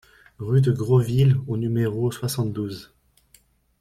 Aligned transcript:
Rue 0.39 0.61
de 0.61 0.71
Grosville 0.71 1.35
au 1.45 1.57
numéro 1.57 2.09
soixante-douze 2.11 2.91